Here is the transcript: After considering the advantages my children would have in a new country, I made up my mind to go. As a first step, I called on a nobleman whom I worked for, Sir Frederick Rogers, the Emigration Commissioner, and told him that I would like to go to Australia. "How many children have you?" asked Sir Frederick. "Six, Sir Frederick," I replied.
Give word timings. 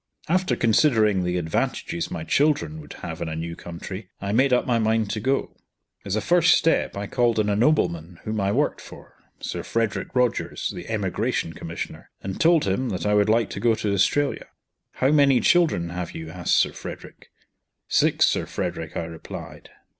After 0.27 0.55
considering 0.55 1.21
the 1.23 1.37
advantages 1.37 2.09
my 2.09 2.23
children 2.23 2.81
would 2.81 2.93
have 3.03 3.21
in 3.21 3.29
a 3.29 3.35
new 3.35 3.55
country, 3.55 4.09
I 4.19 4.31
made 4.31 4.51
up 4.51 4.65
my 4.65 4.79
mind 4.79 5.11
to 5.11 5.19
go. 5.19 5.55
As 6.03 6.15
a 6.15 6.21
first 6.21 6.55
step, 6.57 6.97
I 6.97 7.05
called 7.05 7.37
on 7.37 7.49
a 7.49 7.55
nobleman 7.55 8.19
whom 8.23 8.41
I 8.41 8.51
worked 8.51 8.81
for, 8.81 9.13
Sir 9.41 9.61
Frederick 9.61 10.15
Rogers, 10.15 10.71
the 10.73 10.89
Emigration 10.89 11.53
Commissioner, 11.53 12.09
and 12.23 12.41
told 12.41 12.65
him 12.65 12.89
that 12.89 13.05
I 13.05 13.13
would 13.13 13.29
like 13.29 13.51
to 13.51 13.59
go 13.59 13.75
to 13.75 13.93
Australia. 13.93 14.47
"How 14.93 15.11
many 15.11 15.39
children 15.39 15.89
have 15.89 16.13
you?" 16.15 16.31
asked 16.31 16.55
Sir 16.55 16.71
Frederick. 16.73 17.29
"Six, 17.87 18.25
Sir 18.25 18.47
Frederick," 18.47 18.97
I 18.97 19.03
replied. 19.05 19.69